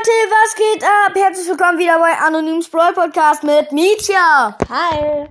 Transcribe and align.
Leute, 0.00 0.30
was 0.30 0.54
geht 0.54 0.82
ab? 0.82 1.12
Herzlich 1.14 1.46
willkommen 1.46 1.78
wieder 1.78 1.98
bei 1.98 2.16
Anonyms 2.16 2.70
Brawl 2.70 2.94
Podcast 2.94 3.42
mit 3.42 3.70
Mietja. 3.70 4.56
Hi. 4.70 5.28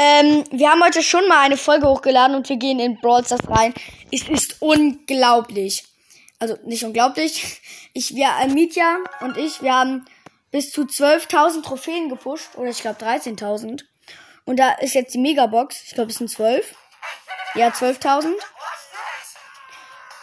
Ähm, 0.00 0.42
wir 0.50 0.68
haben 0.68 0.82
heute 0.82 1.00
schon 1.00 1.28
mal 1.28 1.42
eine 1.42 1.56
Folge 1.56 1.86
hochgeladen 1.86 2.34
und 2.34 2.48
wir 2.48 2.56
gehen 2.56 2.80
in 2.80 2.98
Brawl 2.98 3.24
Stars 3.24 3.48
rein. 3.48 3.72
Es 4.10 4.28
ist 4.28 4.56
unglaublich. 4.60 5.84
Also 6.40 6.56
nicht 6.64 6.82
unglaublich. 6.82 7.62
Ich, 7.92 8.16
wir, 8.16 8.30
äh, 8.42 8.48
Mietja 8.48 8.98
und 9.20 9.36
ich, 9.36 9.62
wir 9.62 9.74
haben 9.74 10.04
bis 10.50 10.72
zu 10.72 10.82
12.000 10.82 11.62
Trophäen 11.62 12.08
gepusht. 12.08 12.48
Oder 12.56 12.70
ich 12.70 12.80
glaube 12.80 12.98
13.000. 13.00 13.84
Und 14.44 14.58
da 14.58 14.72
ist 14.72 14.94
jetzt 14.94 15.14
die 15.14 15.18
Megabox. 15.18 15.84
Ich 15.84 15.94
glaube, 15.94 16.10
es 16.10 16.16
sind 16.16 16.30
12. 16.30 16.74
Ja, 17.54 17.68
12.000. 17.68 18.32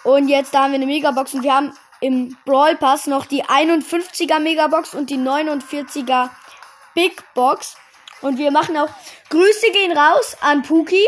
Und 0.03 0.27
jetzt 0.27 0.53
da 0.53 0.63
haben 0.63 0.71
wir 0.71 0.75
eine 0.75 0.87
Megabox 0.87 1.33
und 1.35 1.43
wir 1.43 1.55
haben 1.55 1.71
im 1.99 2.37
Brawl 2.45 2.75
Pass 2.75 3.07
noch 3.07 3.25
die 3.25 3.43
51er 3.43 4.39
Megabox 4.39 4.93
und 4.93 5.09
die 5.09 5.17
49er 5.17 6.29
Big 6.93 7.23
Box. 7.33 7.77
Und 8.21 8.37
wir 8.37 8.51
machen 8.51 8.77
auch 8.77 8.89
Grüße 9.29 9.71
gehen 9.71 9.97
raus 9.97 10.37
an 10.41 10.63
Puki. 10.63 11.05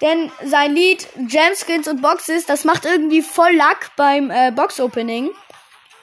Denn 0.00 0.30
sein 0.44 0.74
Lied 0.74 1.08
Gemskins 1.16 1.88
und 1.88 2.02
Boxes, 2.02 2.46
das 2.46 2.64
macht 2.64 2.84
irgendwie 2.84 3.22
voll 3.22 3.52
Lack 3.52 3.90
beim 3.96 4.30
äh, 4.30 4.52
Box 4.52 4.78
Opening. 4.80 5.30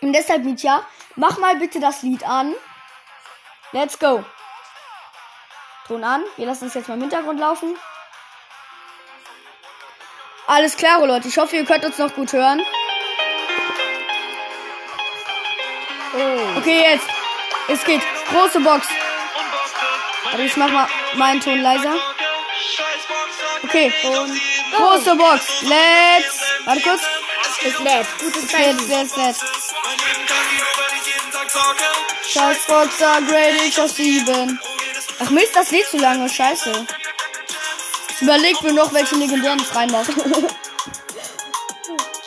Und 0.02 0.13
deshalb, 0.13 0.44
Mietja, 0.44 0.86
mach 1.16 1.38
mal 1.38 1.55
bitte 1.55 1.80
das 1.80 2.02
Lied 2.02 2.27
an. 2.27 2.54
Let's 3.72 3.98
go. 3.98 4.24
Ton 5.88 6.04
an. 6.04 6.24
Wir 6.36 6.46
lassen 6.46 6.68
es 6.68 6.74
jetzt 6.74 6.90
mal 6.90 6.96
im 6.96 7.02
Hintergrund 7.02 7.40
laufen. 7.40 7.76
Alles 10.48 10.76
klar, 10.76 11.05
Leute. 11.05 11.27
Ich 11.27 11.38
hoffe, 11.38 11.55
ihr 11.55 11.66
könnt 11.66 11.86
uns 11.86 11.98
noch 11.98 12.13
gut 12.13 12.34
hören. 12.34 12.62
Okay, 16.58 16.82
jetzt. 16.92 17.08
Es 17.68 17.84
geht. 17.84 18.02
Große 18.32 18.60
Box. 18.62 18.88
Aber 20.32 20.44
ich 20.44 20.55
mach 20.55 20.70
mal 20.70 20.88
meinen 21.16 21.41
Ton 21.41 21.62
leiser. 21.62 21.96
Okay. 23.63 23.94
Und 24.04 24.40
große 24.76 25.16
Box. 25.16 25.46
Let's. 25.62 26.40
Warte 26.66 26.82
kurz. 26.82 27.02
Ist 27.63 27.80
nett. 27.82 28.05
Gutes 28.20 28.48
Zeichen. 28.48 28.90
let's, 28.90 29.16
let's. 29.18 29.40
Scheiß 32.27 32.58
Boxer, 32.68 33.21
Grade 33.27 33.66
ich 33.66 33.80
auf 33.80 33.91
7. 33.91 34.60
Ach 35.24 35.30
Mist, 35.30 35.55
das 35.55 35.71
Lied 35.71 35.86
zu 35.88 35.98
lange. 35.98 36.30
Scheiße. 36.30 36.86
Ich 38.10 38.21
überleg 38.21 38.62
mir 38.62 38.74
noch, 38.74 38.93
welche 38.93 39.16
legendären 39.16 39.60
ich 39.60 39.76
reinmache. 39.76 40.13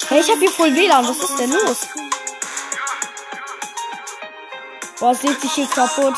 hey, 0.08 0.20
ich 0.20 0.30
hab 0.30 0.38
hier 0.38 0.50
voll 0.50 0.74
WLAN. 0.74 1.06
Was 1.08 1.18
ist 1.18 1.38
denn 1.38 1.52
los? 1.52 1.86
Boah, 5.00 5.14
sieht 5.14 5.40
sich 5.40 5.52
hier 5.52 5.66
kaputt. 5.68 6.14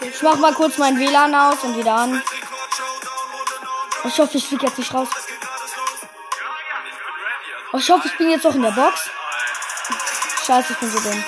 Ich 0.00 0.22
mach 0.22 0.36
mal 0.36 0.54
kurz 0.54 0.78
mein 0.78 0.98
WLAN 0.98 1.34
aus 1.34 1.62
und 1.62 1.76
wieder 1.76 1.94
an. 1.94 2.22
Ich 4.04 4.18
hoffe, 4.18 4.38
ich 4.38 4.46
flieg 4.46 4.62
jetzt 4.62 4.78
nicht 4.78 4.94
raus. 4.94 5.08
Ich 7.72 7.90
hoffe, 7.90 8.08
ich 8.08 8.16
bin 8.16 8.30
jetzt 8.30 8.46
auch 8.46 8.54
in 8.54 8.62
der 8.62 8.70
Box. 8.70 9.10
Scheiße, 10.46 10.72
ich 10.72 10.78
bin 10.78 10.90
so 10.90 11.00
dumm. 11.00 11.24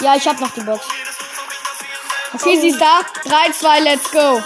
Ja, 0.00 0.14
ich 0.14 0.28
hab 0.28 0.38
noch 0.40 0.50
die 0.50 0.60
Box. 0.60 0.86
Okay, 2.38 2.60
sie 2.60 2.68
ist 2.68 2.80
da. 2.80 3.00
3, 3.24 3.52
2, 3.52 3.80
let's 3.80 4.10
go. 4.10 4.42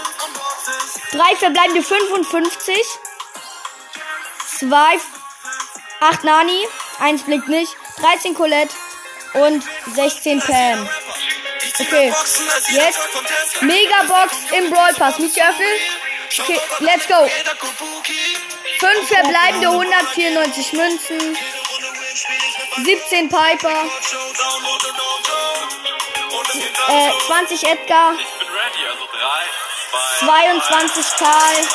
3 1.11 1.35
verbleibende 1.35 1.83
55. 1.83 2.73
2, 4.59 4.99
8 5.99 6.23
Nani. 6.23 6.67
1 6.99 7.23
blinkt 7.23 7.49
nicht. 7.49 7.75
13 7.97 8.33
Colette. 8.33 8.73
Und 9.33 9.63
16 9.93 10.39
Pam. 10.39 10.89
Okay, 11.79 12.13
jetzt 12.69 13.61
Megabox 13.61 14.35
im 14.57 14.69
Brawl 14.69 14.93
Pass. 14.93 15.19
Nicht 15.19 15.35
geöffnet. 15.35 15.81
Okay, 16.39 16.61
let's 16.79 17.07
go. 17.07 17.29
5 18.79 19.07
verbleibende 19.07 19.67
194 19.67 20.73
Münzen. 20.73 21.37
17 22.85 23.29
Piper. 23.29 23.89
Äh, 26.91 27.09
20 27.25 27.63
Edgar. 27.63 28.15
22 30.19 31.05
Karl. 31.17 31.67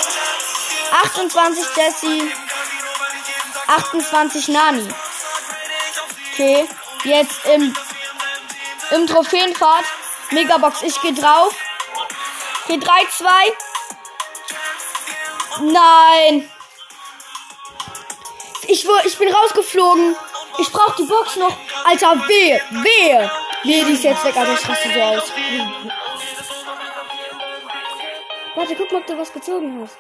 28 1.05 1.65
Jesse. 1.77 2.31
28 3.67 4.49
Nani. 4.49 4.89
Okay, 6.33 6.69
jetzt 7.05 7.47
im, 7.47 7.75
im 8.91 9.07
Trophäenfahrt. 9.07 9.87
Megabox, 10.33 10.83
ich 10.83 11.01
gehe 11.01 11.15
drauf. 11.15 11.55
Okay, 12.65 12.79
3, 12.79 12.91
2. 13.17 13.29
Nein. 15.61 16.51
Ich, 18.69 18.87
ich 19.05 19.19
bin 19.19 19.33
rausgeflogen. 19.33 20.15
Ich 20.59 20.71
brauche 20.71 20.97
die 20.99 21.05
Box 21.05 21.37
noch. 21.37 21.57
Alter, 21.85 22.17
wehe, 22.29 22.61
wehe. 22.71 23.31
Wehe, 23.67 23.85
die 23.85 23.93
ist 23.93 24.05
jetzt 24.05 24.25
weg, 24.25 24.37
aber 24.37 24.53
ich 24.53 24.69
raste 24.69 24.93
so 24.93 25.01
aus. 25.01 25.33
Warte, 28.55 28.75
guck 28.77 28.93
mal, 28.93 28.99
ob 28.99 29.07
du 29.07 29.19
was 29.19 29.33
gezogen 29.33 29.81
hast. 29.83 29.97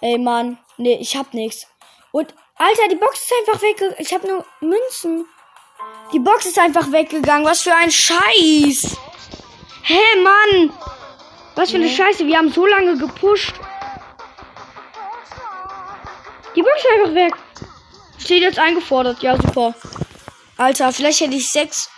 Ey, 0.00 0.18
Mann. 0.18 0.58
Nee, 0.78 0.98
ich 1.00 1.16
hab 1.16 1.34
nix. 1.34 1.66
Und, 2.12 2.34
Alter, 2.56 2.88
die 2.90 2.96
Box 2.96 3.20
ist 3.20 3.32
einfach 3.40 3.62
weggegangen. 3.62 3.96
Ich 3.98 4.12
hab 4.12 4.24
nur 4.24 4.44
Münzen. 4.60 5.26
Die 6.12 6.18
Box 6.18 6.46
ist 6.46 6.58
einfach 6.58 6.90
weggegangen. 6.90 7.46
Was 7.46 7.62
für 7.62 7.74
ein 7.74 7.90
Scheiß. 7.90 8.96
Hä, 9.82 10.00
Mann. 10.22 10.72
Was 11.54 11.70
für 11.70 11.76
eine 11.76 11.90
Scheiße. 11.90 12.26
Wir 12.26 12.38
haben 12.38 12.50
so 12.50 12.66
lange 12.66 12.96
gepusht. 12.96 13.54
Die 16.56 16.62
Box 16.62 16.76
ist 16.76 16.90
einfach 16.90 17.14
weg. 17.14 17.34
Steht 18.18 18.42
jetzt 18.42 18.58
eingefordert. 18.58 19.22
Ja, 19.22 19.36
super. 19.36 19.74
Alter, 20.56 20.92
vielleicht 20.92 21.20
hätte 21.20 21.34
ich 21.34 21.50
sechs. 21.50 21.91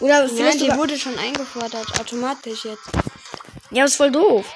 Oder 0.00 0.20
Nein, 0.20 0.30
vielleicht 0.34 0.60
die 0.60 0.64
sogar... 0.64 0.78
wurde 0.78 0.98
schon 0.98 1.18
eingefordert, 1.18 2.00
automatisch 2.00 2.64
jetzt. 2.64 2.88
Ja, 3.70 3.84
ist 3.84 3.96
voll 3.96 4.10
doof. 4.10 4.46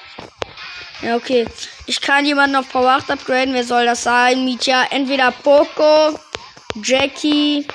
Ja, 1.03 1.17
okay. 1.17 1.47
Ich 1.87 2.01
kann 2.01 2.27
jemanden 2.27 2.57
auf 2.57 2.69
Power 2.69 2.91
8 2.91 3.11
upgraden. 3.11 3.55
Wer 3.55 3.65
soll 3.65 3.87
das 3.87 4.03
sein? 4.03 4.45
Mietja. 4.45 4.85
Entweder 4.91 5.31
Poco, 5.33 6.19
Jackie, 6.83 7.67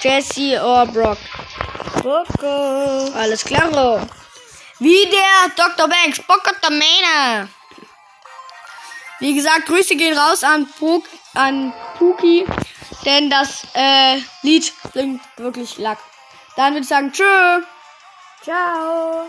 Jesse 0.00 0.60
oder 0.60 0.86
Brock. 0.86 1.18
Poco. 2.02 3.12
Alles 3.14 3.44
klar. 3.44 4.06
Wie 4.80 5.06
der 5.06 5.52
Dr. 5.56 5.88
Banks. 5.88 6.20
Poco 6.20 6.50
Tamena. 6.60 7.48
Wie 9.20 9.34
gesagt, 9.34 9.66
Grüße 9.66 9.96
gehen 9.96 10.16
raus 10.16 10.44
an, 10.44 10.68
Puk, 10.78 11.04
an 11.34 11.72
Puki. 11.98 12.46
Denn 13.04 13.30
das 13.30 13.64
äh, 13.74 14.20
Lied 14.42 14.72
bringt 14.92 15.20
wirklich 15.36 15.78
Lack. 15.78 15.98
Dann 16.58 16.72
würde 16.72 16.82
ich 16.82 16.88
sagen, 16.88 17.12
tschö. 17.12 17.62
Ciao. 18.42 19.28